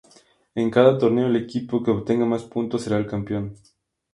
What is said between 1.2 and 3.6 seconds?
el equipo que obtenga más puntos será el campeón.